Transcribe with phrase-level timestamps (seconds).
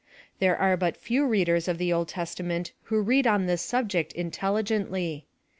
[0.39, 4.13] 1 here are but few readers of the Old Testament who read on this subject
[4.13, 5.27] intelligently.